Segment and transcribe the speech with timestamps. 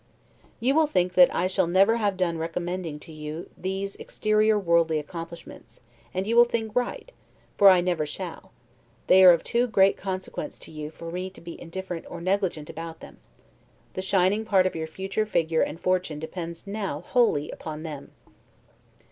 [0.59, 4.97] You will think that I shall never have done recommending to you these exterior worldly
[4.97, 5.79] accomplishments,
[6.11, 7.11] and you will think right,
[7.55, 8.51] for I never shall;
[9.05, 12.67] they are of too great consequence to you for me to be indifferent or negligent
[12.67, 13.19] about them:
[13.93, 18.11] the shining part of your future figure and fortune depends now wholly upon them.